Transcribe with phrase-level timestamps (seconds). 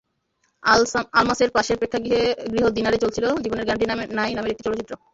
[1.13, 3.85] আলমাসের পাশের প্রেক্ষাগৃহ দিনারে চলছিল জীবনের গ্যারান্টি
[4.17, 4.93] নাই নামের একটি চলচ্চিত্র।